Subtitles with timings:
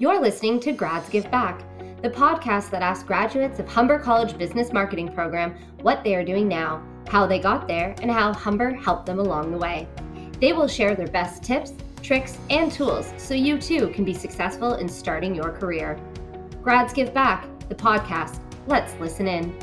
[0.00, 1.62] You're listening to Grads Give Back,
[2.00, 6.48] the podcast that asks graduates of Humber College Business Marketing Program what they are doing
[6.48, 9.86] now, how they got there, and how Humber helped them along the way.
[10.40, 14.76] They will share their best tips, tricks, and tools so you too can be successful
[14.76, 16.00] in starting your career.
[16.62, 18.40] Grads Give Back, the podcast.
[18.66, 19.54] Let's listen in.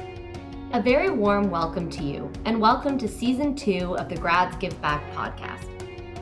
[0.72, 4.80] A very warm welcome to you, and welcome to season two of the Grads Give
[4.84, 5.77] Back podcast.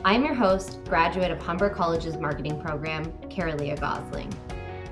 [0.06, 4.32] I'm your host, graduate of Humber College's marketing program, Carolia Gosling.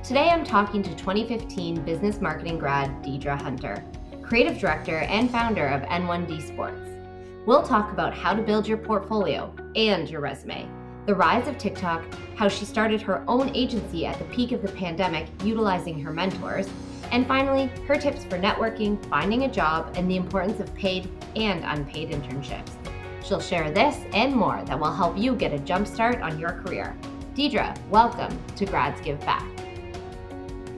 [0.02, 3.84] Today I'm talking to 2015 business marketing grad Deidre Hunter,
[4.22, 6.90] creative director and founder of N1D Sports.
[7.46, 10.68] We'll talk about how to build your portfolio and your resume,
[11.06, 12.02] the rise of TikTok,
[12.34, 16.68] how she started her own agency at the peak of the pandemic utilizing her mentors,
[17.12, 21.62] and finally, her tips for networking, finding a job, and the importance of paid and
[21.64, 22.83] unpaid internships.
[23.24, 26.52] She'll share this and more that will help you get a jump start on your
[26.52, 26.94] career.
[27.34, 29.46] Deidre, welcome to Grads Give Back.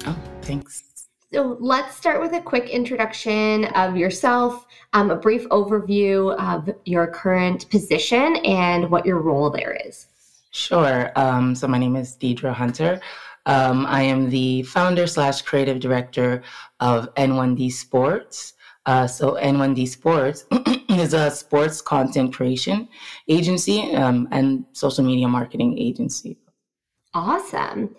[0.06, 1.08] Oh, thanks.
[1.32, 7.08] So let's start with a quick introduction of yourself, um, a brief overview of your
[7.08, 10.06] current position and what your role there is.
[10.52, 11.10] Sure.
[11.16, 13.00] Um, so my name is Deidre Hunter.
[13.46, 16.44] Um, I am the founder slash creative director
[16.78, 18.54] of N1D Sports.
[18.86, 20.46] Uh, so N1D Sports
[20.98, 22.88] is a sports content creation
[23.28, 26.38] agency um, and social media marketing agency.
[27.14, 27.94] Awesome.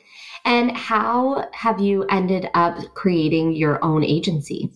[0.45, 4.72] And how have you ended up creating your own agency?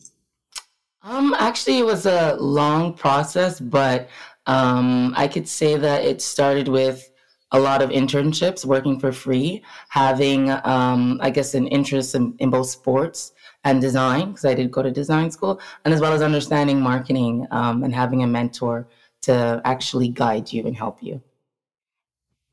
[1.03, 4.09] Um, actually, it was a long process, but
[4.45, 7.09] um, I could say that it started with
[7.51, 12.49] a lot of internships, working for free, having, um, I guess, an interest in, in
[12.49, 16.21] both sports and design because I did go to design school, and as well as
[16.21, 18.87] understanding marketing um, and having a mentor
[19.21, 21.21] to actually guide you and help you.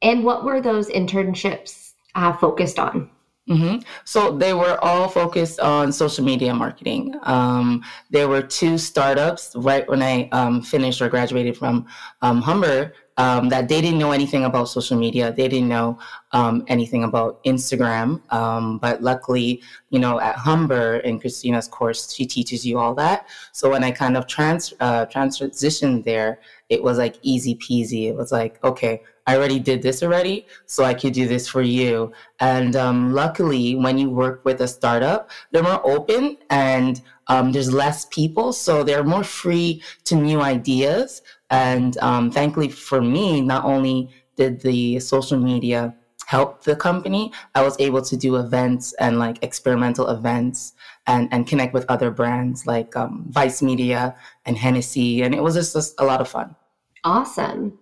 [0.03, 3.11] And what were those internships uh, focused on?
[3.49, 3.79] Mm-hmm.
[4.05, 7.15] So they were all focused on social media marketing.
[7.23, 11.87] Um, there were two startups right when I um, finished or graduated from
[12.21, 15.33] um, Humber um, that they didn't know anything about social media.
[15.33, 15.99] They didn't know
[16.31, 18.23] um, anything about Instagram.
[18.33, 23.27] Um, but luckily, you know, at Humber in Christina's course, she teaches you all that.
[23.53, 28.05] So when I kind of trans uh, transitioned there, it was like easy peasy.
[28.09, 31.61] It was like, okay, I already did this already, so I could do this for
[31.61, 32.13] you.
[32.41, 37.71] And um, luckily, when you work with a startup, they're more open and um, there's
[37.71, 41.21] less people, so they're more free to new ideas.
[41.51, 47.63] And um, thankfully for me, not only did the social media help the company, I
[47.63, 50.73] was able to do events and like experimental events
[51.07, 54.17] and, and connect with other brands like um, Vice Media
[54.47, 55.21] and Hennessy.
[55.21, 56.57] And it was just, just a lot of fun.
[57.05, 57.79] Awesome.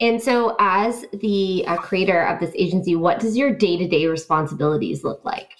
[0.00, 4.06] And so, as the uh, creator of this agency, what does your day to day
[4.06, 5.50] responsibilities look like?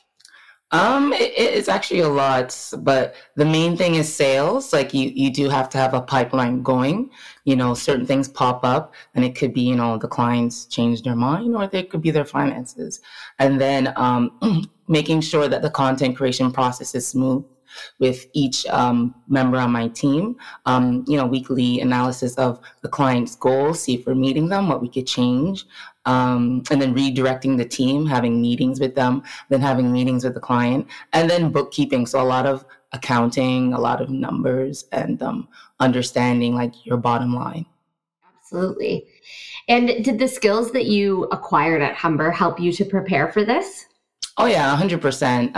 [0.70, 4.72] Um, it, it's actually a lot, but the main thing is sales.
[4.72, 7.10] Like you, you do have to have a pipeline going.
[7.44, 11.02] You know, certain things pop up, and it could be, you know, the clients change
[11.02, 13.00] their mind, or they could be their finances,
[13.38, 14.38] and then um,
[14.88, 17.44] making sure that the content creation process is smooth
[17.98, 20.36] with each um, member on my team.
[20.66, 24.80] Um, you know, weekly analysis of the client's goals, see if we're meeting them, what
[24.80, 25.64] we could change,
[26.04, 30.40] um, and then redirecting the team, having meetings with them, then having meetings with the
[30.40, 32.06] client, and then bookkeeping.
[32.06, 35.48] So a lot of accounting, a lot of numbers, and um,
[35.80, 37.66] understanding like your bottom line.
[38.38, 39.06] Absolutely.
[39.68, 43.84] And did the skills that you acquired at Humber help you to prepare for this?
[44.40, 45.52] Oh yeah, hundred um, percent.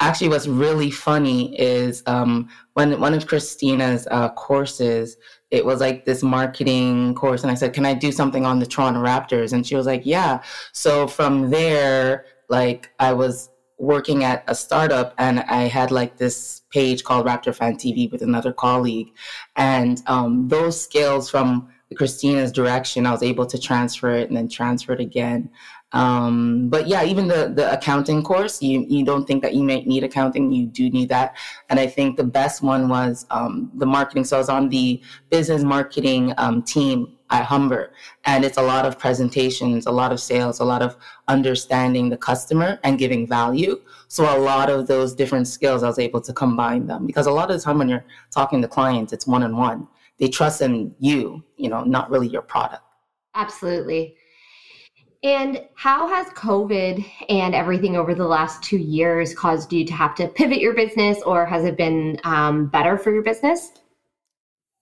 [0.00, 5.16] Actually, what's really funny is um, when one of Christina's uh, courses,
[5.50, 8.66] it was like this marketing course, and I said, "Can I do something on the
[8.66, 10.42] Toronto Raptors?" And she was like, "Yeah."
[10.72, 16.62] So from there, like I was working at a startup, and I had like this
[16.72, 19.12] page called Raptor Fan TV with another colleague,
[19.56, 24.48] and um, those skills from Christina's direction, I was able to transfer it and then
[24.48, 25.50] transfer it again.
[25.92, 29.86] Um, but yeah, even the the accounting course, you you don't think that you might
[29.86, 31.36] need accounting, you do need that.
[31.70, 34.24] And I think the best one was um, the marketing.
[34.24, 35.00] So I was on the
[35.30, 37.92] business marketing um, team at Humber,
[38.24, 40.96] and it's a lot of presentations, a lot of sales, a lot of
[41.28, 43.80] understanding the customer and giving value.
[44.08, 47.32] So a lot of those different skills, I was able to combine them because a
[47.32, 49.86] lot of the time when you're talking to clients, it's one on one.
[50.18, 52.82] They trust in you, you know, not really your product.
[53.34, 54.16] Absolutely.
[55.24, 60.14] And how has COVID and everything over the last two years caused you to have
[60.16, 63.72] to pivot your business, or has it been um, better for your business?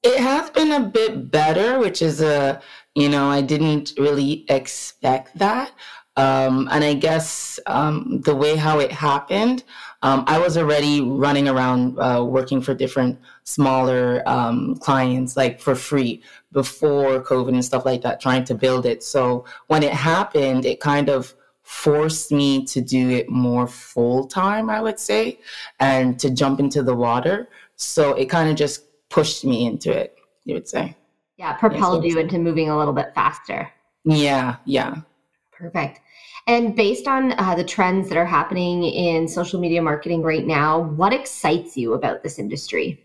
[0.02, 2.60] It has been a bit better, which is a,
[2.96, 5.70] you know, I didn't really expect that.
[6.16, 9.64] Um, and I guess um, the way how it happened,
[10.02, 15.74] um, I was already running around uh, working for different smaller um, clients, like for
[15.74, 19.02] free before COVID and stuff like that, trying to build it.
[19.02, 24.68] So when it happened, it kind of forced me to do it more full time,
[24.68, 25.38] I would say,
[25.80, 27.48] and to jump into the water.
[27.76, 30.96] So it kind of just pushed me into it, you would say.
[31.38, 33.70] Yeah, propelled yeah, so you into moving a little bit faster.
[34.04, 34.96] Yeah, yeah.
[35.62, 36.00] Perfect.
[36.48, 40.80] And based on uh, the trends that are happening in social media marketing right now,
[40.80, 43.00] what excites you about this industry?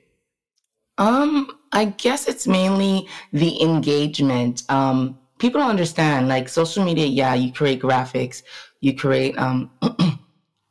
[0.97, 4.63] Um, I guess it's mainly the engagement.
[4.69, 7.05] Um, people don't understand like social media.
[7.05, 8.41] Yeah, you create graphics,
[8.81, 9.69] you create um,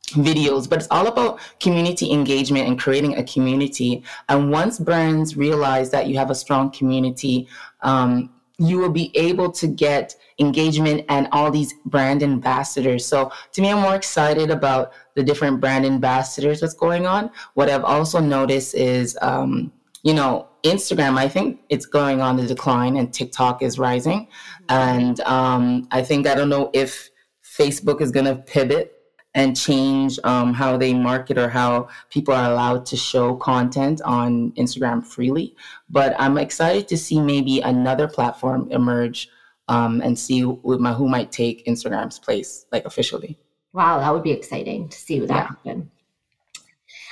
[0.07, 4.03] videos, but it's all about community engagement and creating a community.
[4.27, 7.47] And once brands realize that you have a strong community,
[7.79, 13.05] um, you will be able to get engagement and all these brand ambassadors.
[13.05, 17.29] So to me, I'm more excited about the different brand ambassadors that's going on.
[17.53, 19.71] What I've also noticed is, um,
[20.03, 24.27] you know, Instagram, I think it's going on the decline and TikTok is rising.
[24.69, 27.09] And um, I think, I don't know if
[27.43, 28.96] Facebook is going to pivot
[29.37, 34.51] and change um, how they market or how people are allowed to show content on
[34.53, 35.55] Instagram freely.
[35.91, 39.29] But I'm excited to see maybe another platform emerge
[39.67, 43.37] um, and see who, who might take Instagram's place, like officially.
[43.73, 45.43] Wow, that would be exciting to see that yeah.
[45.43, 45.91] happen.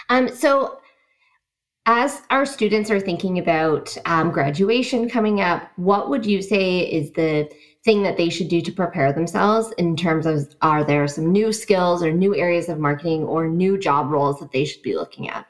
[0.09, 0.79] Um, so,
[1.85, 7.11] as our students are thinking about um, graduation coming up, what would you say is
[7.11, 7.47] the
[7.85, 11.53] thing that they should do to prepare themselves in terms of are there some new
[11.53, 15.29] skills or new areas of marketing or new job roles that they should be looking
[15.29, 15.45] at?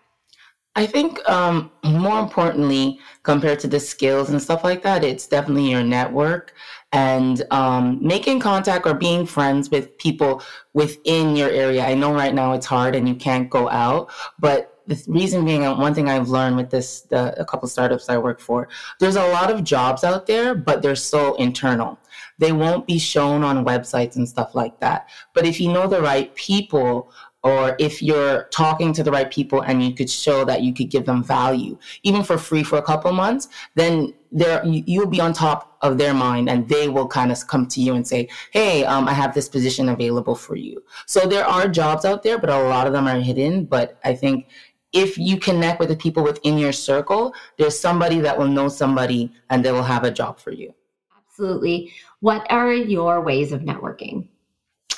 [0.77, 5.71] I think um, more importantly, compared to the skills and stuff like that, it's definitely
[5.71, 6.53] your network
[6.91, 10.43] and um, making contact or being friends with people
[10.73, 11.85] within your area.
[11.85, 15.65] I know right now it's hard and you can't go out, but the reason being
[15.65, 18.67] uh, one thing I've learned with this the, a couple startups I work for,
[18.99, 21.99] there's a lot of jobs out there, but they're so internal.
[22.37, 25.09] They won't be shown on websites and stuff like that.
[25.33, 27.11] But if you know the right people,
[27.45, 30.89] or if you're talking to the right people and you could show that you could
[30.89, 35.31] give them value, even for free for a couple months, then there you'll be on
[35.31, 38.83] top of their mind and they will kind of come to you and say, "Hey,
[38.83, 42.49] um, I have this position available for you." So there are jobs out there, but
[42.49, 43.65] a lot of them are hidden.
[43.65, 44.47] But I think
[44.95, 49.31] if you connect with the people within your circle, there's somebody that will know somebody
[49.49, 50.73] and they will have a job for you.
[51.27, 51.91] Absolutely.
[52.21, 54.29] What are your ways of networking?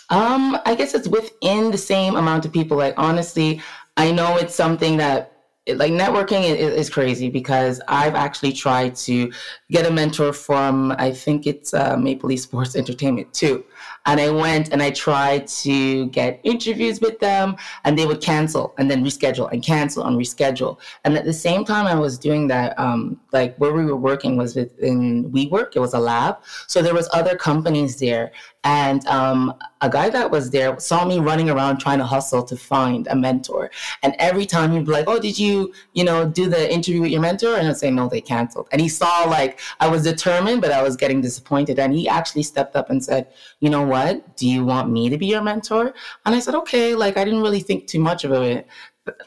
[0.10, 2.78] Um, I guess it's within the same amount of people.
[2.78, 3.60] Like honestly,
[3.98, 5.34] I know it's something that
[5.76, 9.34] like networking is, is, crazy because I've actually tried to
[9.70, 13.66] get a mentor from I think it's uh, Maple Leaf Sports Entertainment too,
[14.06, 18.74] and I went and I tried to get interviews with them, and they would cancel
[18.78, 20.80] and then reschedule and cancel and reschedule.
[21.04, 22.78] And at the same time, I was doing that.
[22.80, 25.76] Um, like where we were working was in WeWork.
[25.76, 26.38] It was a lab,
[26.68, 28.32] so there was other companies there,
[28.64, 32.58] and um, a guy that was there saw me running around trying to hustle to
[32.58, 33.72] find a mentor.
[34.04, 37.12] And every time he'd be like, "Oh, did you, you know, do the interview with
[37.12, 40.62] your mentor?" And I'd say, "No, they canceled." And he saw like I was determined,
[40.62, 41.80] but I was getting disappointed.
[41.80, 43.28] And he actually stepped up and said,
[43.60, 44.38] "You know what?
[44.38, 45.94] Do you want me to be your mentor?"
[46.26, 48.68] And I said, "Okay." Like I didn't really think too much of it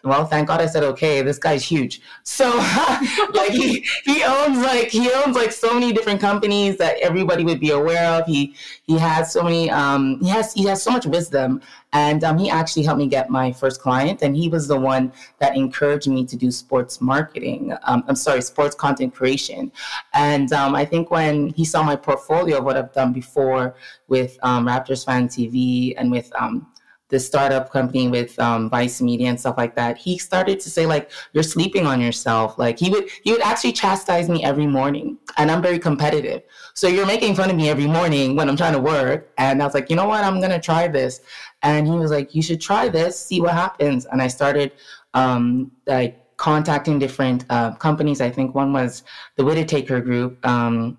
[0.04, 1.22] well, thank God I said okay.
[1.22, 2.00] This guy's huge.
[2.22, 2.48] So
[3.34, 7.60] like he he owns like he owns like so many different companies that everybody would
[7.60, 8.26] be aware of.
[8.26, 11.60] He he has so many um he has he has so much wisdom
[11.92, 15.12] and um, he actually helped me get my first client and he was the one
[15.38, 19.70] that encouraged me to do sports marketing um, i'm sorry sports content creation
[20.14, 23.74] and um, i think when he saw my portfolio of what i've done before
[24.08, 26.66] with um, raptors fan tv and with um,
[27.10, 30.86] the startup company with um, Vice Media and stuff like that, he started to say
[30.86, 35.18] like, "You're sleeping on yourself." Like he would he would actually chastise me every morning,
[35.36, 36.42] and I'm very competitive.
[36.74, 39.64] So you're making fun of me every morning when I'm trying to work, and I
[39.64, 41.20] was like, you know what, I'm gonna try this.
[41.62, 44.06] And he was like, you should try this, see what happens.
[44.06, 44.72] And I started
[45.14, 48.20] um, like contacting different uh, companies.
[48.20, 49.02] I think one was
[49.36, 50.44] the Whitaker Group.
[50.46, 50.96] Um,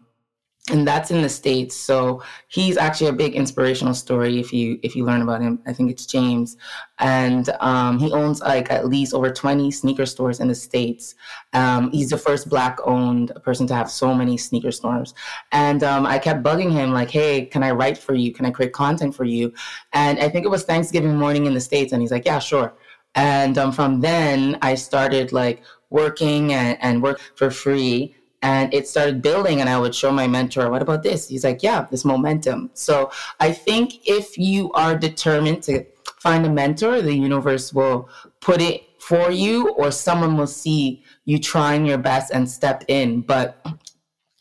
[0.72, 1.76] and that's in the states.
[1.76, 5.60] So he's actually a big inspirational story if you if you learn about him.
[5.68, 6.58] I think it's james.
[6.98, 11.16] And um, he owns like at least over 20 sneaker stores in the states.
[11.54, 15.14] Um, he's the first black owned person to have so many sneaker stores.
[15.52, 18.32] And um, i kept bugging him like hey can i write for you?
[18.34, 19.54] Can i create content for you?
[19.94, 22.74] And i think it was thanksgiving morning in the states and he's like yeah sure.
[23.16, 28.88] And um, from then i started like working and, and work for free and it
[28.88, 31.28] started building and i would show my mentor what about this?
[31.28, 32.72] He's like yeah this momentum.
[32.74, 35.86] So i think if you are determined to
[36.20, 41.40] find a mentor the universe will put it for you or someone will see you
[41.40, 43.22] trying your best and step in.
[43.22, 43.66] But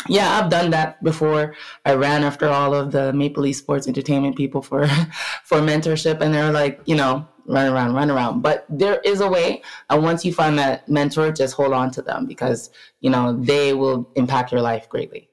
[0.09, 1.54] yeah i've done that before.
[1.85, 4.87] I ran after all of the maple leaf sports entertainment people for
[5.45, 8.42] for mentorship and they're like you know run around, run around.
[8.42, 9.62] But there is a way.
[9.88, 12.70] And once you find that mentor, just hold on to them because,
[13.00, 15.30] you know, they will impact your life greatly.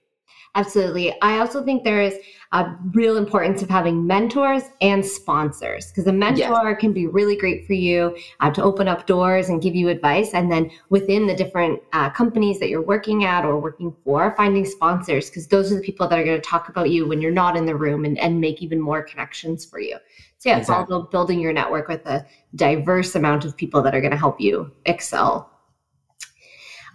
[0.56, 1.16] Absolutely.
[1.22, 2.18] I also think there is
[2.52, 6.80] a real importance of having mentors and sponsors because a mentor yes.
[6.80, 10.34] can be really great for you uh, to open up doors and give you advice.
[10.34, 14.66] And then within the different uh, companies that you're working at or working for, finding
[14.66, 17.32] sponsors because those are the people that are going to talk about you when you're
[17.32, 19.98] not in the room and, and make even more connections for you.
[20.40, 20.84] So yeah, exactly.
[20.84, 22.26] it's all about building your network with a
[22.56, 25.52] diverse amount of people that are going to help you excel.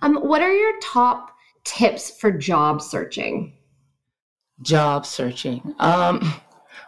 [0.00, 1.32] Um, what are your top
[1.64, 3.54] tips for job searching?
[4.62, 5.74] Job searching.
[5.78, 6.34] Um,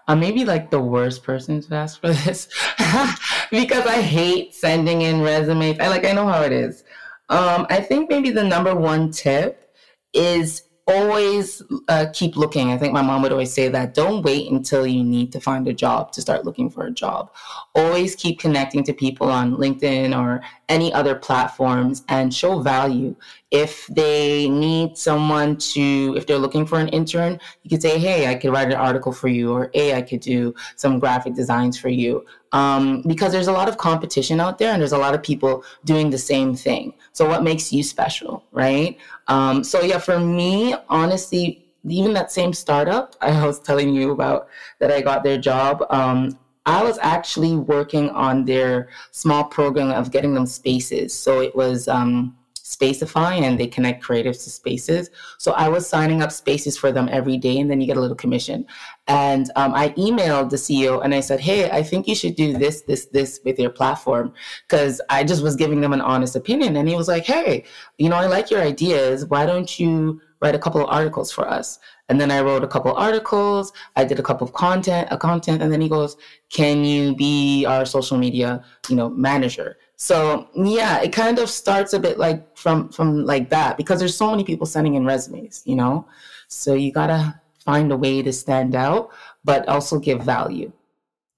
[0.07, 2.49] I'm maybe like the worst person to ask for this
[3.51, 5.81] because I hate sending in resumes.
[5.81, 6.85] I like I know how it is.
[7.31, 9.75] Um, I think maybe the number one tip
[10.13, 12.71] is always uh, keep looking.
[12.71, 13.95] I think my mom would always say that.
[13.95, 17.31] Don't wait until you need to find a job to start looking for a job.
[17.75, 23.17] Always keep connecting to people on LinkedIn or any other platforms and show value.
[23.55, 28.27] If they need someone to, if they're looking for an intern, you could say, hey,
[28.27, 31.79] I could write an article for you, or hey, I could do some graphic designs
[31.79, 35.13] for you um, because there's a lot of competition out there and there's a lot
[35.13, 36.95] of people doing the same thing.
[37.13, 38.97] So, what makes you special, right?
[39.27, 44.49] Um, so, yeah, for me, honestly, even that same startup I was telling you about
[44.79, 50.11] that I got their job, um, I was actually working on their small program of
[50.13, 51.13] getting them spaces.
[51.13, 51.89] So, it was.
[51.89, 55.11] Um, Spacefy and they connect creatives to spaces.
[55.37, 58.01] So I was signing up spaces for them every day and then you get a
[58.01, 58.65] little commission.
[59.07, 62.57] And um, I emailed the CEO and I said, Hey, I think you should do
[62.57, 64.33] this, this, this with your platform.
[64.69, 66.77] Cause I just was giving them an honest opinion.
[66.77, 67.65] And he was like, Hey,
[67.99, 69.27] you know, I like your ideas.
[69.27, 71.79] Why don't you write a couple of articles for us?
[72.09, 73.75] And then I wrote a couple articles.
[73.97, 76.19] I did a couple of content, a content, and then he goes,
[76.51, 81.93] "Can you be our social media, you know, manager?" So yeah, it kind of starts
[81.93, 85.63] a bit like from from like that because there's so many people sending in resumes,
[85.65, 86.07] you know.
[86.49, 89.11] So you gotta find a way to stand out,
[89.45, 90.73] but also give value.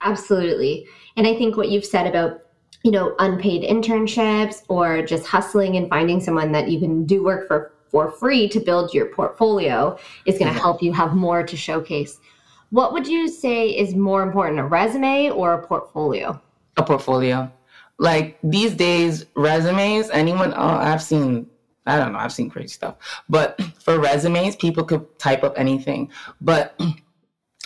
[0.02, 0.86] Absolutely,
[1.16, 2.42] and I think what you've said about
[2.82, 7.48] you know unpaid internships or just hustling and finding someone that you can do work
[7.48, 10.60] for for free to build your portfolio is going to mm-hmm.
[10.60, 12.18] help you have more to showcase.
[12.70, 16.40] What would you say is more important, a resume or a portfolio?
[16.76, 17.50] A portfolio
[17.99, 21.47] like these days resumes anyone oh, i've seen
[21.87, 22.97] i don't know i've seen crazy stuff.
[23.29, 26.11] But for resumes people could type up anything.
[26.41, 26.81] But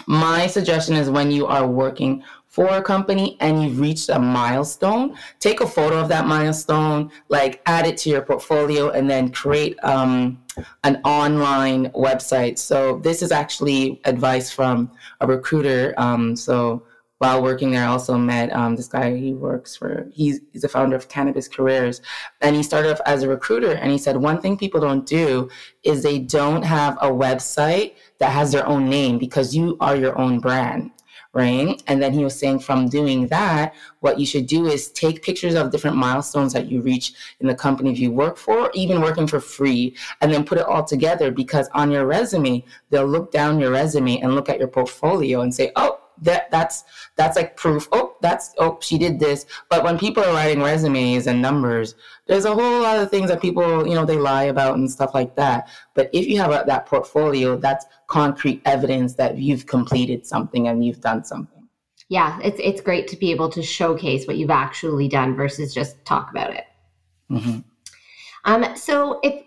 [0.06, 5.16] my suggestion is when you are working for a company and you've reached a milestone
[5.38, 9.78] take a photo of that milestone like add it to your portfolio and then create
[9.84, 10.42] um,
[10.82, 12.58] an online website.
[12.58, 16.82] So this is actually advice from a recruiter um, so
[17.20, 19.14] while working there, I also met um, this guy.
[19.14, 22.00] He works for, he's, he's the founder of Cannabis Careers.
[22.40, 23.72] And he started off as a recruiter.
[23.72, 25.50] And he said, one thing people don't do
[25.82, 30.18] is they don't have a website that has their own name because you are your
[30.18, 30.92] own brand.
[31.34, 31.80] Right.
[31.86, 35.54] And then he was saying from doing that, what you should do is take pictures
[35.54, 39.40] of different milestones that you reach in the company you work for, even working for
[39.40, 43.70] free, and then put it all together because on your resume, they'll look down your
[43.70, 46.84] resume and look at your portfolio and say, oh, that that's
[47.16, 49.46] that's like proof oh that's oh she did this.
[49.68, 51.94] But when people are writing resumes and numbers
[52.26, 55.14] there's a whole lot of things that people you know they lie about and stuff
[55.14, 55.68] like that.
[55.94, 60.84] But if you have a, that portfolio that's concrete evidence that you've completed something and
[60.84, 61.68] you've done something.
[62.08, 66.04] Yeah it's it's great to be able to showcase what you've actually done versus just
[66.04, 66.64] talk about it.
[67.30, 67.60] Mm-hmm.
[68.44, 69.44] um so if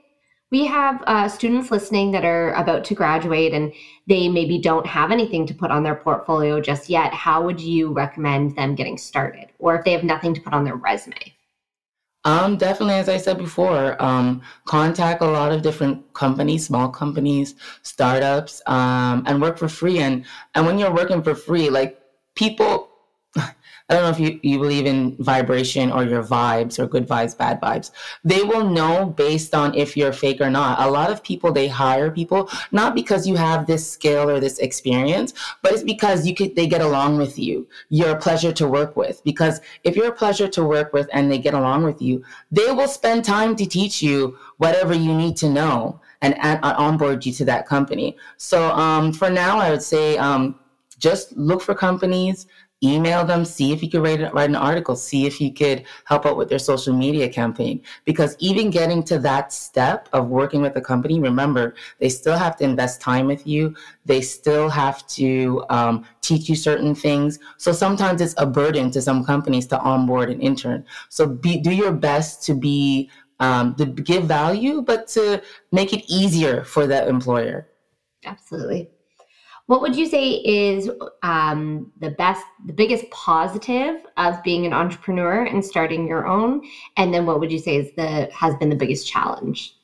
[0.53, 3.73] we have uh, students listening that are about to graduate and
[4.05, 7.11] they maybe don't have anything to put on their portfolio just yet.
[7.11, 9.47] How would you recommend them getting started?
[9.57, 11.33] Or if they have nothing to put on their resume?
[12.23, 17.55] Um, definitely, as I said before, um, contact a lot of different companies, small companies,
[17.81, 19.97] startups, um, and work for free.
[19.97, 21.99] And and when you're working for free, like
[22.35, 22.92] people
[23.89, 27.37] I don't know if you, you believe in vibration or your vibes or good vibes,
[27.37, 27.91] bad vibes.
[28.23, 30.79] They will know based on if you're fake or not.
[30.79, 34.57] A lot of people, they hire people not because you have this skill or this
[34.59, 37.67] experience, but it's because you could, they get along with you.
[37.89, 39.21] You're a pleasure to work with.
[39.25, 42.71] Because if you're a pleasure to work with and they get along with you, they
[42.71, 47.33] will spend time to teach you whatever you need to know and add, onboard you
[47.33, 48.15] to that company.
[48.37, 50.57] So um, for now, I would say um,
[50.97, 52.47] just look for companies
[52.83, 56.25] email them, see if you could write, write an article, see if you could help
[56.25, 57.81] out with their social media campaign.
[58.05, 62.55] Because even getting to that step of working with a company, remember, they still have
[62.57, 63.75] to invest time with you.
[64.05, 67.39] They still have to um, teach you certain things.
[67.57, 70.85] So sometimes it's a burden to some companies to onboard an intern.
[71.09, 73.09] So be, do your best to be
[73.39, 77.67] um, to give value, but to make it easier for that employer.
[78.25, 78.89] Absolutely.
[79.67, 80.89] What would you say is
[81.21, 86.61] um, the best, the biggest positive of being an entrepreneur and starting your own?
[86.97, 89.75] And then what would you say is the has been the biggest challenge?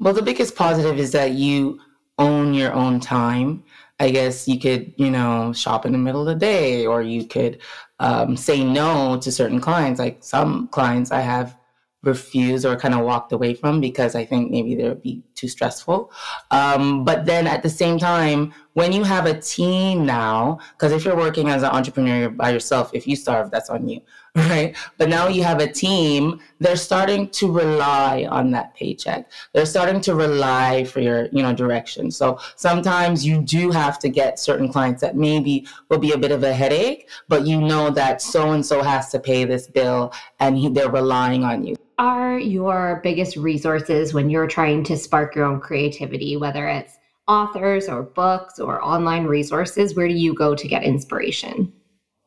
[0.00, 1.80] Well, the biggest positive is that you
[2.18, 3.64] own your own time.
[4.00, 7.26] I guess you could, you know, shop in the middle of the day, or you
[7.26, 7.60] could
[8.00, 10.00] um, say no to certain clients.
[10.00, 11.56] Like some clients I have
[12.02, 15.48] refused or kind of walked away from because I think maybe they would be too
[15.48, 16.10] stressful.
[16.50, 21.04] Um, but then at the same time, when you have a team now, because if
[21.04, 24.00] you're working as an entrepreneur by yourself, if you starve, that's on you,
[24.34, 24.76] right?
[24.98, 29.30] But now you have a team, they're starting to rely on that paycheck.
[29.52, 32.10] They're starting to rely for your, you know, direction.
[32.10, 36.32] So sometimes you do have to get certain clients that maybe will be a bit
[36.32, 40.12] of a headache, but you know that so and so has to pay this bill
[40.40, 45.44] and they're relying on you are your biggest resources when you're trying to spark your
[45.44, 49.94] own creativity, whether it's authors or books or online resources?
[49.94, 51.72] Where do you go to get inspiration?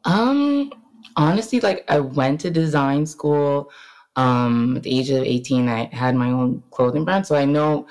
[0.05, 0.71] Um,
[1.15, 3.71] honestly, like I went to design school.
[4.15, 7.27] Um, at the age of 18, I had my own clothing brand.
[7.27, 7.85] So I know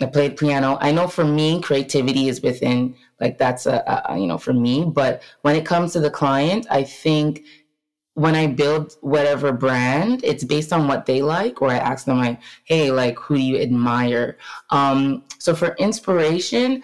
[0.00, 0.78] I played piano.
[0.80, 4.84] I know for me, creativity is within, like, that's a, a, you know, for me.
[4.84, 7.42] But when it comes to the client, I think
[8.14, 12.18] when I build whatever brand, it's based on what they like, or I ask them
[12.18, 14.38] like, "Hey, like, who do you admire?"
[14.70, 16.82] Um, so for inspiration,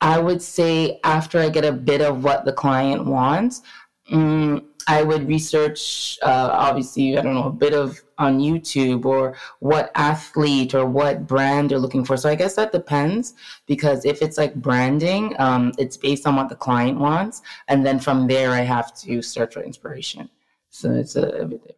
[0.00, 3.62] I would say after I get a bit of what the client wants,
[4.12, 9.36] um, I would research, uh, obviously, I don't know, a bit of on YouTube or
[9.58, 12.16] what athlete or what brand they're looking for.
[12.16, 13.34] So I guess that depends
[13.66, 17.98] because if it's like branding, um, it's based on what the client wants, and then
[17.98, 20.30] from there I have to search for inspiration.
[20.76, 21.72] So it's a, everything.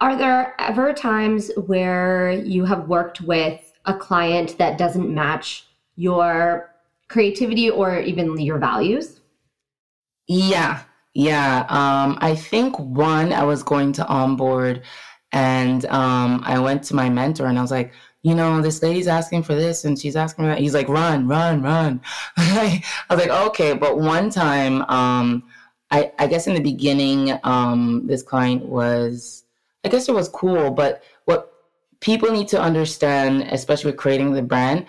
[0.00, 6.74] Are there ever times where you have worked with a client that doesn't match your
[7.08, 9.20] creativity or even your values?
[10.26, 11.66] Yeah, yeah.
[11.68, 14.82] Um, I think one, I was going to onboard
[15.32, 19.06] and um, I went to my mentor and I was like, you know, this lady's
[19.06, 20.60] asking for this and she's asking for that.
[20.60, 22.00] He's like, run, run, run.
[22.38, 23.74] I was like, okay.
[23.74, 25.42] But one time, um,
[25.90, 29.44] I, I guess in the beginning, um, this client was,
[29.84, 31.52] I guess it was cool, but what
[32.00, 34.86] people need to understand, especially with creating the brand,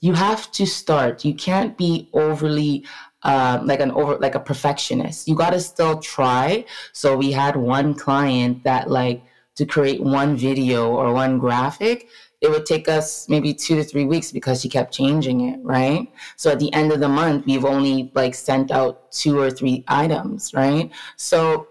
[0.00, 1.24] you have to start.
[1.24, 2.84] You can't be overly
[3.22, 5.26] uh, like an over like a perfectionist.
[5.26, 6.64] You got to still try.
[6.92, 9.22] So we had one client that like
[9.56, 12.08] to create one video or one graphic
[12.40, 16.08] it would take us maybe two to three weeks because she kept changing it, right?
[16.36, 19.84] So at the end of the month, we've only like sent out two or three
[19.88, 20.90] items, right?
[21.16, 21.68] So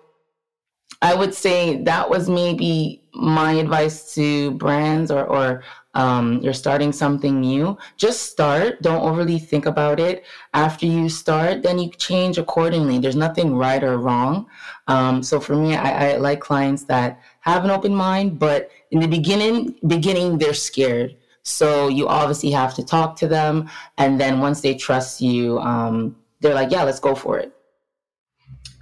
[1.02, 5.64] I would say that was maybe my advice to brands or, or
[5.98, 7.76] um, you're starting something new.
[7.98, 8.84] Just start.
[8.84, 10.26] Don't overly think about it.
[10.54, 13.00] After you start, then you change accordingly.
[13.00, 14.46] There's nothing right or wrong.
[14.88, 19.00] Um, so for me, I, I like clients that have an open mind, but in
[19.00, 21.18] the beginning, beginning they're scared.
[21.42, 26.16] So you obviously have to talk to them, and then once they trust you, um,
[26.42, 27.52] they're like, "Yeah, let's go for it."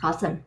[0.04, 0.44] Awesome.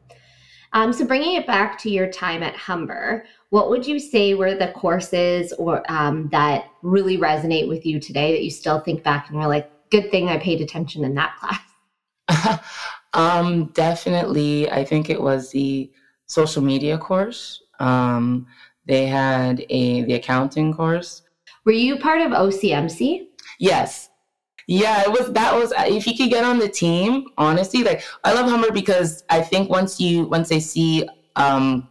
[0.75, 4.55] Um, so bringing it back to your time at Humber, what would you say were
[4.55, 9.29] the courses or um, that really resonate with you today that you still think back
[9.29, 11.37] and you're like, "Good thing I paid attention in that
[12.29, 12.61] class."
[13.15, 15.91] um, definitely, I think it was the
[16.27, 17.63] social media course.
[17.81, 18.47] Um,
[18.87, 21.23] they had a the accounting course.
[21.65, 23.27] Were you part of OCMC?
[23.59, 24.09] Yes.
[24.67, 28.35] Yeah, it was that was if you could get on the team, honestly, like I
[28.35, 31.89] love Humber because I think once you once they see um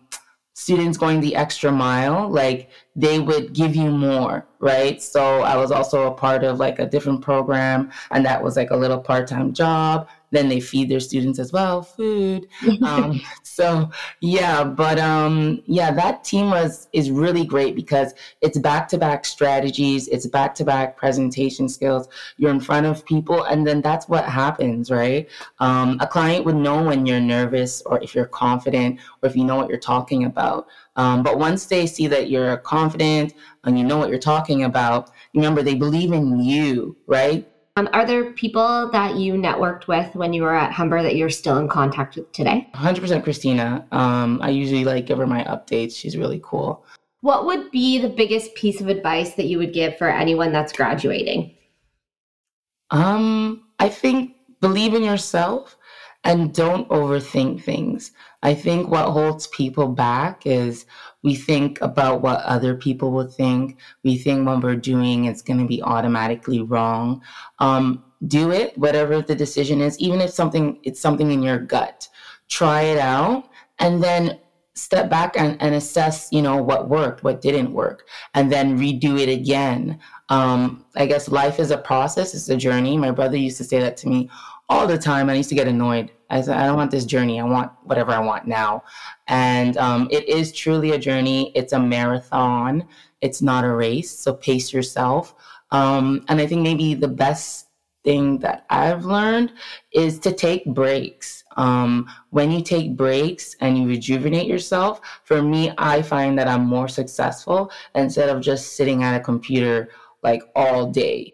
[0.57, 4.99] students going the extra mile, like they would give you more, right?
[5.03, 8.71] So I was also a part of like a different program and that was like
[8.71, 12.47] a little part-time job then they feed their students as well food.
[12.83, 13.89] Um, so
[14.21, 20.27] yeah but um, yeah that team was is really great because it's back-to-back strategies it's
[20.27, 22.07] back-to-back presentation skills.
[22.37, 25.27] You're in front of people and then that's what happens right?
[25.59, 29.43] Um, a client would know when you're nervous or if you're confident or if you
[29.43, 30.67] know what you're talking about.
[30.95, 35.11] Um, but once they see that you're confident and you know what you're talking about
[35.35, 40.33] remember they believe in you right um, are there people that you networked with when
[40.33, 42.67] you were at Humber that you're still in contact with today?
[42.73, 43.85] 100% Christina.
[43.91, 45.95] Um, I usually like give her my updates.
[45.95, 46.83] She's really cool.
[47.21, 50.73] What would be the biggest piece of advice that you would give for anyone that's
[50.73, 51.55] graduating?
[52.89, 55.76] Um, I think believe in yourself
[56.27, 58.11] and don't overthink things.
[58.43, 60.85] I think what holds people back is
[61.23, 63.79] we think about what other people will think.
[64.03, 67.21] We think what we're doing is going to be automatically wrong.
[67.59, 72.09] Um, do it, whatever the decision is, even if something it's something in your gut.
[72.49, 74.37] Try it out, and then
[74.77, 79.19] step back and, and assess, you know, what worked, what didn't work, and then redo
[79.19, 79.99] it again.
[80.29, 82.97] Um, I guess life is a process, it's a journey.
[82.97, 84.29] My brother used to say that to me
[84.69, 85.29] all the time.
[85.29, 86.11] I used to get annoyed.
[86.29, 87.39] I said, I don't want this journey.
[87.39, 88.83] I want whatever I want now.
[89.27, 91.51] And um, it is truly a journey.
[91.55, 92.85] It's a marathon.
[93.21, 94.11] It's not a race.
[94.11, 95.33] So pace yourself.
[95.71, 97.67] Um, and I think maybe the best
[98.03, 99.53] thing that I've learned
[99.93, 101.43] is to take breaks.
[101.57, 106.65] Um, when you take breaks and you rejuvenate yourself, for me, I find that I'm
[106.65, 109.89] more successful instead of just sitting at a computer
[110.23, 111.33] like all day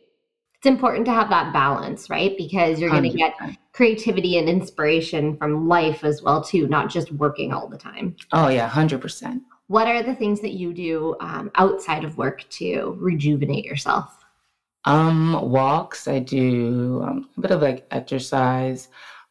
[0.64, 2.38] it's important to have that balance, right?
[2.38, 3.34] Because you're going to get
[3.74, 8.16] creativity and inspiration from life as well too, not just working all the time.
[8.32, 9.44] Oh yeah, hundred percent.
[9.68, 14.24] What are the things that you do um, outside of work to rejuvenate yourself?
[14.86, 16.08] Um, walks.
[16.08, 18.88] I do um, a bit of like exercise.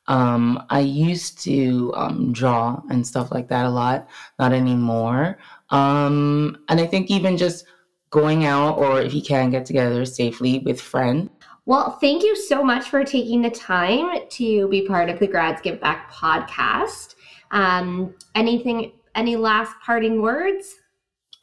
[0.09, 5.39] Um, I used to um, draw and stuff like that a lot, not anymore.
[5.71, 7.65] Um, and I think even just
[8.11, 11.31] going out or if you can get together safely with friends.
[11.65, 15.63] Well, thank you so much for taking the time to be part of the Grads
[15.63, 17.15] Give Back podcast.
[17.53, 20.75] Um, anything, any last parting words?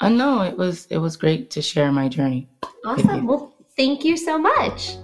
[0.02, 2.50] Uh, no, it was it was great to share my journey.
[2.86, 3.26] Awesome.
[3.28, 4.96] Well, thank you so much.